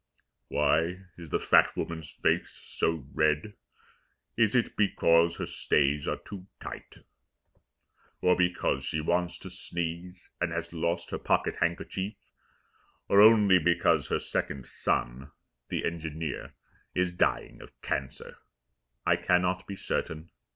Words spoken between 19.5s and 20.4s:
be certain.